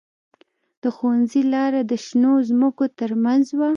[0.81, 3.69] د ښوونځي لاره د شنو ځمکو ترمنځ وه